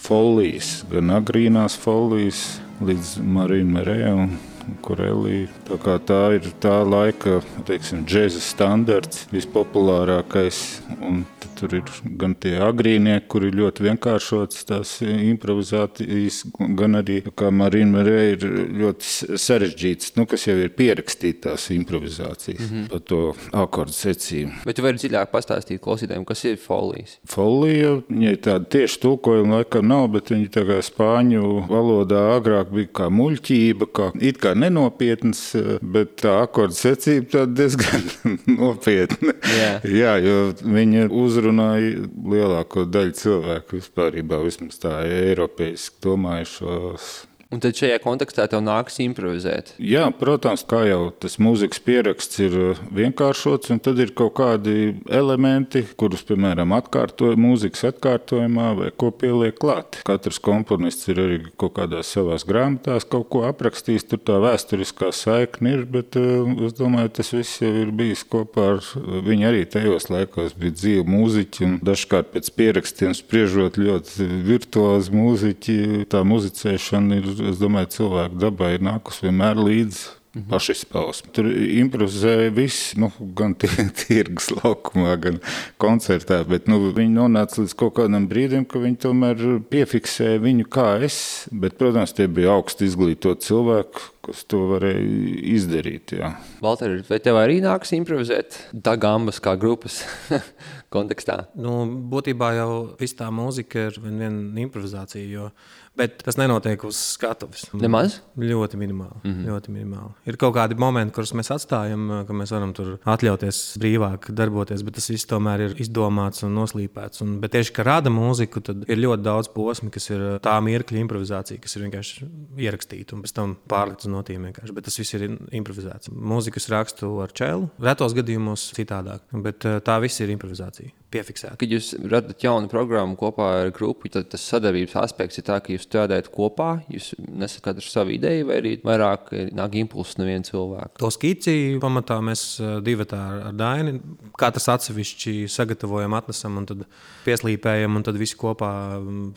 [0.02, 2.48] folijas, gan agrīnās folijas
[2.82, 4.40] līdz Marīnu Merē un
[4.84, 5.46] Korelī.
[5.68, 10.62] Tā, tā ir tā laika teiksim, džēza standarts, vispopulārākais.
[11.02, 11.24] Un
[11.62, 16.40] Tur ir gan tie agrīnie, kuri ļoti vienkāršots, tās improvizācijas,
[16.78, 18.46] gan arī, kā Marina Merē, ir
[18.80, 22.88] ļoti sarežģīts, nu, kas jau ir pierakstītās improvizācijas mm -hmm.
[22.90, 23.20] par to
[23.52, 24.64] akordu secību.
[24.66, 27.18] Bet tu vari dziļāk pastāstīt klausītājiem, kas ir folijas?
[27.30, 32.90] Folija, viņai tāda tieši tulkojuma laikam nav, bet viņa tā kā spāņu valodā agrāk bija
[33.02, 35.42] kā muļķība, kā it kā nenopietnas,
[35.82, 38.06] bet tā akordu secība diezgan
[38.58, 39.34] nopietna.
[39.52, 39.72] Jā.
[39.88, 47.10] Jā, jo viņa uzrunā uzrunāja lielāko daļu cilvēku vispār, vismaz tā eiropeiski domājušos
[47.52, 49.74] Un tad šajā kontekstā tev nāks improvizēt.
[49.76, 54.94] Jā, protams, kā jau tas mūzikas pieraksts ir uh, vienkāršots, un tad ir kaut kādi
[55.12, 60.00] elementi, kurus, piemēram, atkārtoja mūzikas atkārtojumā vai ko pieliek klāt.
[60.08, 65.76] Katrs komponists ir arī kaut kādās savās grāmatās kaut ko aprakstījis, tur tā vēsturiskā saikne
[65.76, 68.90] ir, bet uh, es domāju, tas viss jau ir bijis kopā ar
[69.28, 75.78] viņu arī tajos laikos bija dzīvi mūziķi, un dažkārt pēc pierakstiem spriežot ļoti virtuāzi mūziķi,
[76.08, 80.18] tā muzicēšana ir es domāju, cilvēku dabai ir nākus vienmēr līdzi.
[80.32, 80.46] Mhm.
[80.48, 81.28] Pašizpausme.
[81.36, 83.52] Tur improvizēja viss, nu, gan
[84.00, 85.36] tirgus laukumā, gan
[85.82, 86.38] koncertā.
[86.48, 91.18] Bet nu, viņi nonāca līdz kaut kādam brīdim, ka viņi tomēr piefiksēja viņu kā es.
[91.52, 95.04] Bet, protams, tie bija augsti izglītoti cilvēki, kas to varēja
[95.52, 96.16] izdarīt.
[96.16, 96.32] Jā.
[96.64, 100.00] Valter, vai tev arī nāks improvizēt Dagambas kā grupas
[100.92, 101.38] kontekstā?
[101.58, 105.28] Nu, būtībā jau viss tā mūzika ir vien viena improvizācija.
[105.32, 105.50] Jo
[105.92, 107.66] Bet tas nenotiek uz skatuves.
[107.76, 108.16] Nemaz?
[108.40, 109.18] Ļoti minimāli.
[109.22, 109.48] Mm -hmm.
[109.50, 110.12] ļoti minimāli.
[110.26, 114.94] Ir kaut kādi momenti, kurus mēs atstājam, ka mēs varam tur atļauties brīvāk darboties, bet
[114.94, 117.22] tas viss tomēr ir izdomāts un noslīpēts.
[117.22, 120.98] Un, bet tieši, ka rada mūziku, tad ir ļoti daudz posmu, kas ir tā mirkļa
[120.98, 122.26] improvizācija, kas ir vienkārši
[122.56, 124.48] ierakstīta un pēc tam pārlikt uz notīm.
[124.48, 124.72] Vienkārši.
[124.72, 126.08] Bet tas viss ir improvizēts.
[126.08, 131.01] Mūzikas rakstu ar čēlu, retos gadījumos citādāk, bet tā viss ir improvizācija guilty.
[131.12, 131.56] Piefiksēta.
[131.60, 135.74] Kad jūs radat jaunu programmu kopā ar grupu, tad tas sadarbības aspekts ir tā, ka
[135.74, 140.46] jūs strādājat kopā, jūs nesat katrs savu ideju, vai arī vairāk nāk impulss no viena
[140.46, 140.96] cilvēka.
[141.02, 142.44] To skici pamatā mēs
[142.84, 143.96] divi ar, ar Daini
[144.38, 146.84] katrs atsevišķi sagatavojam, atnesam un tad
[147.26, 148.72] pieslīpējam, un tad visi kopā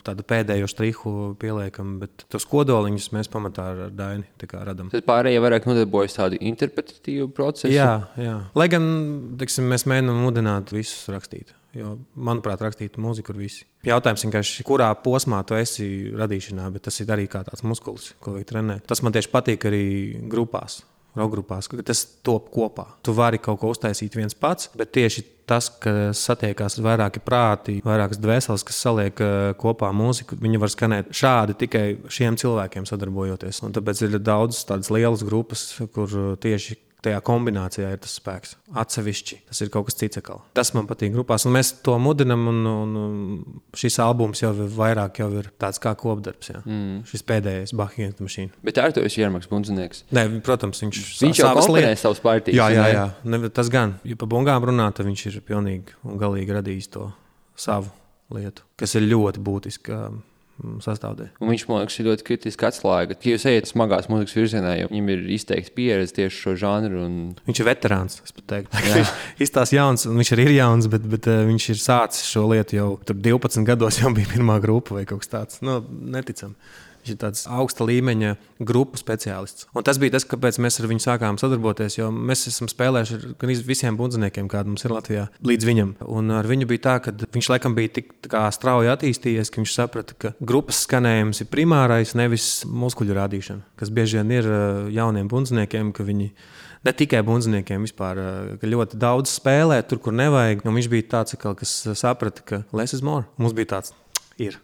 [0.06, 1.96] tādu pēdējo strihu pieliekam.
[2.02, 4.90] Bet tos kodoliņus mēs pamatā ar Daini radām.
[4.92, 7.72] Tad pārējie vairāk nodarbojas tādu interpretatīvu procesu.
[7.74, 8.38] Jā, jā.
[8.56, 8.86] lai gan
[9.40, 11.54] tiksim, mēs mēģinām mudināt visus rakstīt.
[11.76, 13.64] Jo, manuprāt, rakstīt mūziku ir visi.
[13.86, 15.86] Jautājums vienkārši, kurā posmā tu esi
[16.16, 18.86] radīšanā, bet tas ir arī kā tāds muskulis, ko vajag trenēt.
[18.88, 19.86] Tas man tieši patīk arī
[20.32, 20.82] grupās.
[21.16, 22.90] Rokgrupās, ka tas top kopā.
[23.00, 28.20] Tu vari kaut ko uztaisīt viens pats, bet tieši tas, ka satiekās vairāki prāti, vairākas
[28.20, 33.62] dvēseles, kas saliek eh, kopā mūziku, viņi var skanēt šādi tikai šiem cilvēkiem sadarbojoties.
[33.64, 36.12] Un tāpēc ir daudz tādas lielas grupas, kur
[36.42, 36.76] tieši
[37.06, 38.56] tajā kombinācijā ir tas spēks.
[38.82, 40.20] Atsevišķi tas ir kaut kas cits.
[40.20, 40.40] Akal.
[40.56, 42.46] Tas man patīk grupās, un mēs to mudinam.
[42.50, 42.94] Un, un
[43.76, 46.52] šis albums jau ir vairāk jau ir tāds kā kopdarbs.
[46.52, 46.62] Jā.
[46.64, 47.02] Mm.
[47.08, 48.62] Šis pēdējais Bahijas mašīna.
[48.66, 50.06] Bet ar to ir Jermaks Bunzinieks.
[50.16, 52.58] Nē, protams, viņš, viņš jau komponē savus partijas.
[52.58, 53.06] Jā, jā, jā.
[53.28, 53.98] Ne, tas gan.
[54.06, 57.10] Ja pa bungām runā, tad viņš ir pilnīgi un galīgi radījis to
[57.56, 57.92] savu
[58.34, 60.00] lietu, kas ir ļoti būtiski
[60.56, 61.34] Mm, sastāvdaļa.
[61.44, 63.16] Viņš man liekas, ir ļoti kritiski atslēga.
[63.20, 67.02] Ja jūs ejat smagās mūzikas virzienā, jau viņam ir izteikts pieredze tieši šo žanru.
[67.04, 67.18] Un...
[67.44, 68.16] Viņš ir veterāns.
[68.86, 69.12] Viņš
[69.44, 72.78] izstāsta jauns, un viņš arī ir jauns, bet, bet uh, viņš ir sācis šo lietu
[72.78, 75.60] jau 12 gados, jau bija pirmā grupa vai kaut kas tāds.
[75.66, 76.56] Nu, neticami.
[77.06, 78.32] Viņš ir tāds augsta līmeņa
[78.66, 79.68] grupu speciālists.
[79.78, 82.00] Un tas bija tas, kāpēc mēs ar viņu sākām sadarboties.
[82.00, 85.92] Jo mēs esam spēlējuši ar gan visiem bundziniekiem, kādi mums ir Latvijā, līdz viņam.
[86.10, 90.18] Un ar viņu bija tā, ka viņš laikam bija tik strauji attīstījies, ka viņš saprata,
[90.18, 93.62] ka grupas skanējums ir primārais, nevis muskuļu rādīšana.
[93.78, 94.50] Kas bieži vien ir
[94.98, 96.32] jauniem bundziniekiem, ka viņi
[96.86, 98.24] ne tikai bundziniekiem, vispār
[98.66, 100.66] ļoti daudz spēlē tur, kur nevajag.
[100.66, 103.30] Un viņš bija tāds, kas saprata, ka less is more.
[103.38, 103.94] Mums bija tāds,
[104.42, 104.58] ir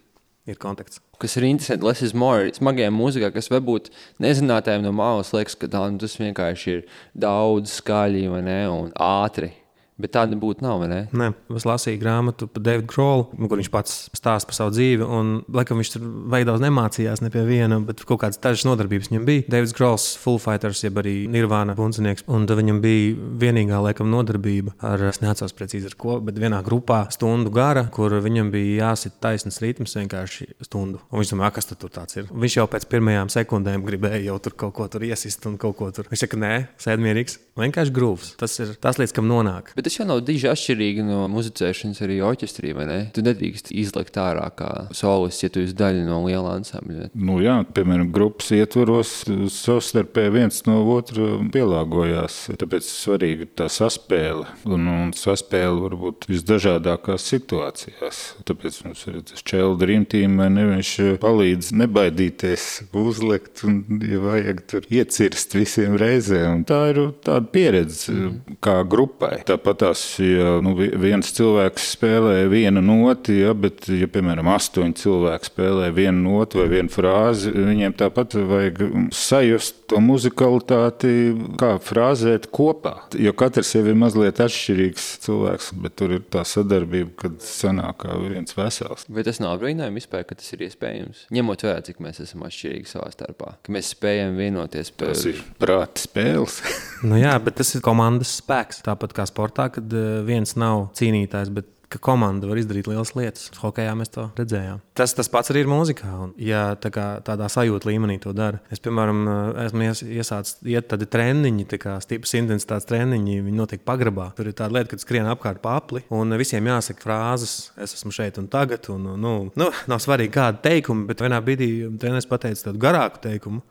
[0.49, 1.01] ir konteksts.
[1.21, 3.89] Kas ir interesanti, Less is more smagajā mūzikā, kas varbūt
[4.23, 9.53] nezinātājiem no malas liekas, ka tā, nu, tas vienkārši ir daudz skaļi un ātri.
[10.01, 10.99] Bet tā nebūtu nav, vai ne?
[11.13, 15.05] Nē, es lasīju grāmatu par Davidu Krolu, kur viņš pats stāsta par savu dzīvi.
[15.05, 19.11] Un, laikam, viņš tur vajag daudz nemācījās ne pie viena, bet kaut kādas dažas nodarbības
[19.11, 19.45] viņam bija.
[19.53, 22.25] Davids Krols, Full Fighters, jeb arī Nirvana bundzinieks.
[22.33, 27.03] Un viņam bija vienīgā laikam nodarbība ar, es neatceros precīzi ar ko, bet vienā grupā
[27.13, 31.03] stundu gara, kur viņam bija jāsit taisnas ritms vienkārši stundu.
[31.11, 32.29] Un viņš domāja, kas tur tāds ir.
[32.33, 35.91] Viņš jau pēc pirmajām sekundēm gribēja jau tur kaut ko tur iesist un kaut ko
[35.93, 36.09] tur.
[36.11, 38.33] Viņš saka, nē, sēdmierīgs, vienkārši grūvs.
[38.41, 39.73] Tas ir tas līdz kam nonāk.
[39.77, 42.99] Bet Bet tas jau nav diži atšķirīgi no muzicēšanas arī orķestrī, ne?
[43.11, 47.09] Tu nedrīkst izlikt ārā kā solis, ja tu esi daļa no liela ansambļa.
[47.11, 49.11] Nu, jā, piemēram, grupas ietvaros
[49.51, 52.37] savstarpēji viens no otra pielāgojās.
[52.61, 54.47] Tāpēc svarīga ir tā saspēle.
[54.63, 58.21] Un, un saspēle var būt visdažādākās situācijās.
[58.47, 60.93] Tāpēc mums ir tas čēlu drīmtīm, ne viņš
[61.27, 62.69] palīdz nebaidīties,
[63.03, 66.61] uzlikt un, ja vajag, tur iecirst visiem reizēm.
[66.61, 68.57] Un tā ir tāda pieredze mm.
[68.63, 69.41] kā grupai.
[69.43, 74.95] Tāpat tās, ja nu, vi- viens cilvēks spēlē vienu noti, ja, bet, ja, piemēram, astoņi
[75.01, 78.81] cilvēki spēlē vienu notu vai vienu frāzi, viņiem tāpat vajag
[79.13, 81.13] sajust to muzikalitāti,
[81.59, 82.95] kā frāzēt kopā.
[83.19, 88.15] Jo katrs jau ir mazliet atšķirīgs cilvēks, bet tur ir tā sadarbība, kad sanāk kā
[88.21, 89.05] viens vesels.
[89.09, 91.25] Vai tas nav brīnājums vispār, ka tas ir iespējams?
[91.33, 95.39] Ņemot vērā, cik mēs esam atšķirīgi savā starpā, ka mēs spējam vienoties par Tas ir
[95.61, 96.59] prāta spēles.
[97.03, 98.81] Nu, jā, bet tas ir komandas spēks.
[98.85, 103.51] Tāpat kā sportā, kad eh, viens nav cīnītājs, bet ka komanda var izdarīt lielas lietas.
[103.61, 104.79] Hokejā mēs to redzējām.
[104.97, 106.09] Tas, tas pats arī ir mūzikā.
[106.25, 110.57] Un, ja tā kā, tādā sajūta līmenī to dara, es, piemēram, eh, esmu ies, iesācis
[110.73, 114.31] iet tādi treniņi, tā kā stipras intensitātes treniņi, viņi notiek pagrabā.
[114.37, 117.97] Tur ir tāda lieta, ka tu skrien apkārt pa apli, un visiem jāsaka frāzes, es
[117.99, 118.89] esmu šeit un tagad.
[118.93, 123.61] Un, nu, nu, nav svarīgi, kāda teikuma, bet vienā brīdī treneris pateica tādu garāku teikumu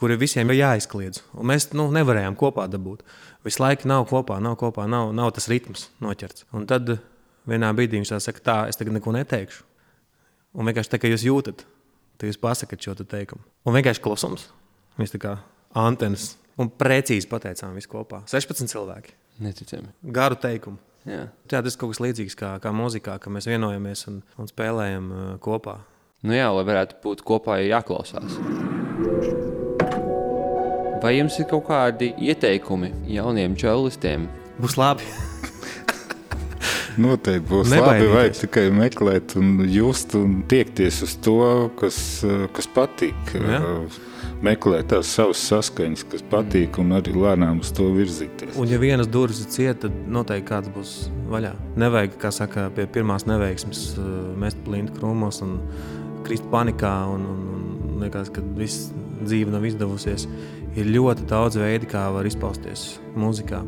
[0.00, 1.22] kuri visiem ir jāizkliedz.
[1.38, 3.04] Un mēs nu, nevarējām kopā dabūt.
[3.46, 6.46] Visu laiku nav kopā, nav kopā, nav, nav tas ritms noķerts.
[6.56, 6.96] Un tad
[7.50, 9.64] vienā brīdī viņš tā saka, tā, es tagad neko neteikšu.
[10.54, 11.64] Un vienkārši tā, ka jūs jūtat,
[12.18, 13.42] tad jūs pasakāt šo te teikumu.
[13.66, 14.48] Un vienkārši klusums.
[15.00, 15.36] Mēs tā kā
[15.74, 18.22] antenas un precīzi pateicām visu kopā.
[18.30, 19.16] 16 cilvēki.
[19.42, 19.90] neticami.
[20.14, 20.78] Garu teikumu.
[21.04, 21.26] Jā.
[21.50, 25.10] Jā, tas ir kaut kas līdzīgs kā, kā mūzikā, ka mēs vienojamies un, un spēlējam
[25.10, 25.80] uh, kopā.
[26.24, 28.38] Nu jā, lai varētu būt kopā, ir jāklausās.
[31.02, 34.28] Vai jums ir kaut kādi ieteikumi jauniem čelistiem?
[34.60, 35.06] Būs labi.
[37.04, 38.06] Noteikti būs labi.
[38.12, 41.38] Vajag tikai meklēt, un just un tiekties uz to,
[41.80, 41.98] kas,
[42.54, 43.34] kas patīk.
[43.40, 44.02] Eh,
[44.44, 48.58] Meklēt tās savas saskaņas, kas patīk, un arī lēnām uz to virzīties.
[48.60, 50.90] Un, ja vienas durvis ir cietas, tad noteikti kāds būs
[51.32, 51.54] vaļā.
[51.80, 53.86] Nevajag, kā saka, pie pirmās neveiksmes
[54.42, 55.56] mest plinti krūmos un
[56.26, 58.90] krist panikā un, un, un liekas, ka viss
[59.24, 60.28] dzīve nav izdevusies.
[60.74, 63.60] Ir ļoti daudz veidu, kā var izpausties mūzikā.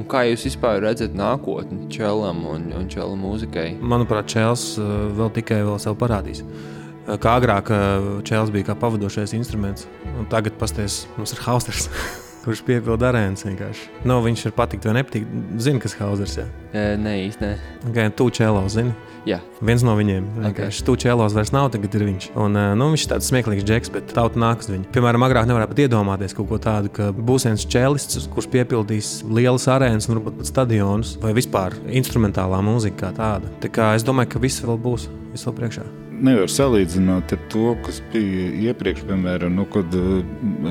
[0.00, 3.74] Un kā jūs vispār redzat nākotni čelam un, un čela mūzikai?
[3.80, 6.44] Manuprāt, Čēlis uh, vēl tikai vēl sev parādīs.
[6.44, 6.78] Uh,
[7.20, 9.88] Kā agrāk uh, Čēlis bija kā pavadošais instruments,
[10.20, 11.88] un tagad pasties, mums ir Hausers,
[12.44, 13.86] kurš piepilda arēnas vienkārši.
[14.08, 15.38] Nu, viņš ir patikt vai nepatikt.
[15.60, 16.50] Zini, kas Hausers ir.
[16.72, 17.54] E, nē, nē.
[17.94, 18.96] Kā tu Čēlis zini?
[19.28, 20.24] Jā, Viens no viņiem.
[20.40, 22.30] Vienkārši tu Čēlos vairs nav, tagad ir viņš.
[22.40, 24.88] Un, nu, viņš ir tāds smieklīgs džeks, bet tauta nāk uz viņu.
[24.94, 29.68] Piemēram, agrāk nevarēja pat iedomāties kaut ko tādu, ka būs viens čēlists, kurš piepildīs lielas
[29.68, 33.52] arēnas, un varbūt pat stadionus, vai vispār instrumentālā mūzika kā tāda.
[33.60, 35.90] Tā kā es domāju, ka viss vēl būs, viss vēl priekšā.
[36.20, 40.18] Nevar salīdzināt ar to, kas bija iepriekš, piemēram, nu, kad uh,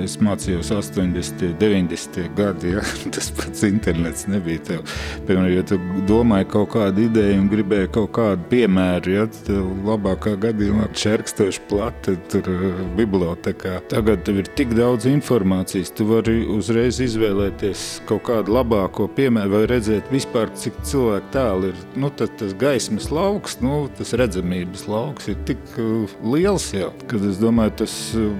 [0.03, 2.75] es mācījos 80, 90 gadi.
[2.75, 2.83] Ja?
[3.15, 4.83] Tas pats internets nebija tev.
[5.25, 9.49] Piemēram, ja tu domāji kaut kādu ideju un gribēji kaut kādu piemēru, ja tad
[9.87, 13.79] labākā gadījumā čerkstoši plati tur uh, bibliotekā.
[13.89, 19.63] Tagad tev ir tik daudz informācijas, tu vari uzreiz izvēlēties kaut kādu labāko piemēru vai
[19.73, 21.83] redzēt vispār, cik cilvēku tālu ir.
[21.97, 27.39] Nu, tas gaismas lauks, nu, tas redzamības lauks ir tik uh, liels jau, kad es
[27.41, 28.31] domāju, tas uh,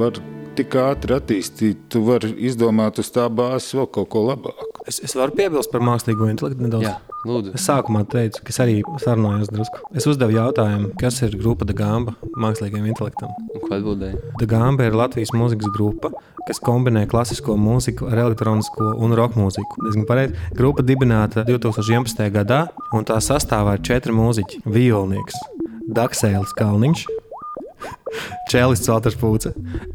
[0.00, 0.18] var
[0.58, 4.68] tik ātri attīstīt, tu vari izdomāt uz tā bāzes vēl kaut ko labāku.
[4.88, 6.90] Es, es varu piebilst par mākslīgo intelektu nedaudz.
[6.90, 7.54] jā lūdzu.
[7.56, 9.80] Es sākumā teicu, ka es arī sarunājos drusku.
[9.96, 13.32] Es uzdevu jautājumu, kas ir grupa Dagamba mākslīgajam intelektam.
[13.62, 14.20] Ko atbildēji?
[14.42, 16.12] Dagamba ir Latvijas mūzikas grupa,
[16.48, 19.86] kas kombinē klasisko mūziku ar elektronisko un roka mūziku.
[20.58, 22.26] Grupa dibināta 2011.
[22.34, 24.64] gadā, un tā sastāvā ir četri mūziķi.
[24.66, 25.38] Violnieks,
[25.96, 27.04] Daksēlis Kalniņš,
[28.52, 29.52] Čēlis Celters Pūce,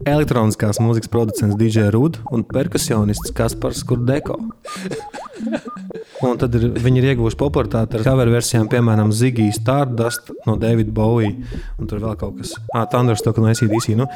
[0.10, 4.40] elektroniskās mūzikas producents DJ Rudd un perkusionists Kaspars Kurdeko.
[6.26, 10.90] Un tad ir, viņi ir ieguvuši popularitāti ar cover versijām, piemēram, Zigijas Stardust no Davida
[10.90, 11.36] Bowie.
[11.78, 13.94] Un tur vēl kaut kas tāds- Thunderstock no ACDC.
[14.00, 14.08] Nu,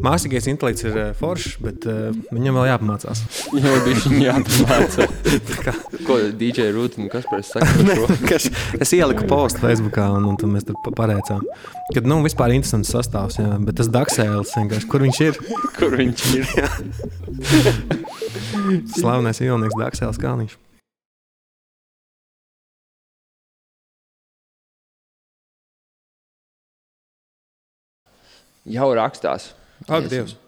[0.00, 3.20] mākslīgais intelekts ir eh, foršs, bet uh, viņam vēl jāpamācās.
[3.60, 5.08] Jā, bija viņa jāpamāca.
[6.08, 7.98] Ko DJ Rūta un Kaspars saka?
[8.30, 8.48] Kas-
[8.80, 11.44] es ieliku postu Facebookā, un, un mēs tur pa- pareicām.
[11.92, 15.40] Kad, nu, vispār interesants sastāvs, jā, bet tas Daksēlis vienkārši, kur viņš ir?
[15.76, 16.44] Kur viņš ir?
[18.96, 20.56] Slavenais Ilnieks Daksēlis Kalniņš.
[28.64, 29.52] Jau rakstās.
[29.88, 30.38] Ak, Dievs!